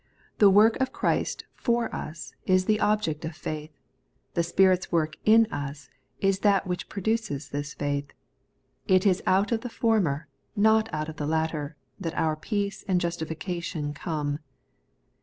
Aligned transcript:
The 0.39 0.49
work 0.49 0.81
of 0.81 0.91
Christ 0.91 1.45
for 1.53 1.93
us 1.93 2.33
is 2.47 2.65
the 2.65 2.79
object 2.79 3.23
of 3.23 3.35
faith; 3.35 3.69
the 4.33 4.41
Spirit's 4.41 4.91
work 4.91 5.15
in 5.25 5.45
us 5.53 5.89
is 6.19 6.39
that 6.39 6.65
which 6.65 6.89
produces 6.89 7.49
this 7.49 7.75
faith: 7.75 8.07
it 8.87 9.05
is 9.05 9.21
out 9.27 9.51
of 9.51 9.61
the 9.61 9.69
former, 9.69 10.27
not 10.55 10.89
out 10.91 11.07
of 11.07 11.17
the 11.17 11.27
latter, 11.27 11.75
that 11.99 12.15
our 12.15 12.35
peace 12.35 12.83
and 12.87 12.99
justification 12.99 13.93
come. 13.93 14.39